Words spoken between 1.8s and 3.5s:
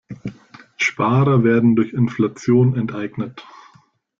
Inflation enteignet.